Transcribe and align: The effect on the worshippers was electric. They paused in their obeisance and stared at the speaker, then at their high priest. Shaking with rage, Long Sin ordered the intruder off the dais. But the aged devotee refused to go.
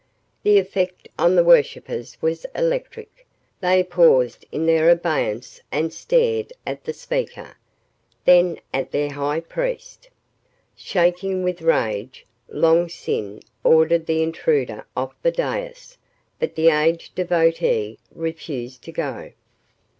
The 0.41 0.57
effect 0.57 1.07
on 1.19 1.35
the 1.35 1.43
worshippers 1.43 2.17
was 2.21 2.47
electric. 2.55 3.27
They 3.59 3.83
paused 3.83 4.47
in 4.51 4.65
their 4.65 4.89
obeisance 4.89 5.61
and 5.71 5.93
stared 5.93 6.51
at 6.65 6.85
the 6.85 6.91
speaker, 6.91 7.55
then 8.25 8.59
at 8.73 8.89
their 8.89 9.11
high 9.11 9.41
priest. 9.41 10.09
Shaking 10.75 11.43
with 11.43 11.61
rage, 11.61 12.25
Long 12.49 12.89
Sin 12.89 13.41
ordered 13.63 14.07
the 14.07 14.23
intruder 14.23 14.87
off 14.97 15.13
the 15.21 15.29
dais. 15.29 15.99
But 16.39 16.55
the 16.55 16.69
aged 16.69 17.13
devotee 17.13 17.99
refused 18.11 18.81
to 18.85 18.91
go. 18.91 19.33